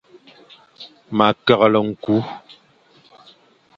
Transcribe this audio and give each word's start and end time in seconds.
Ma 1.15 1.27
keghle 1.45 1.79
nku. 1.89 2.15